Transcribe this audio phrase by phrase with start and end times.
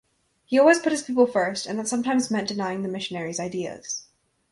[0.45, 4.07] He always put his people first, and that sometimes meant denying the missionaries' ideas.